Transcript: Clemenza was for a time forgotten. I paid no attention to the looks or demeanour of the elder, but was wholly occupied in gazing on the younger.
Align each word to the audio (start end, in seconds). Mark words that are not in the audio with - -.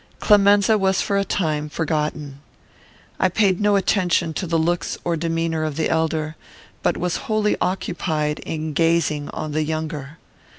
Clemenza 0.19 0.79
was 0.79 0.99
for 0.99 1.15
a 1.15 1.23
time 1.23 1.69
forgotten. 1.69 2.39
I 3.19 3.29
paid 3.29 3.61
no 3.61 3.75
attention 3.75 4.33
to 4.33 4.47
the 4.47 4.57
looks 4.57 4.97
or 5.03 5.15
demeanour 5.15 5.63
of 5.63 5.75
the 5.75 5.89
elder, 5.91 6.35
but 6.81 6.97
was 6.97 7.17
wholly 7.29 7.55
occupied 7.61 8.39
in 8.39 8.73
gazing 8.73 9.29
on 9.29 9.51
the 9.51 9.61
younger. 9.63 10.17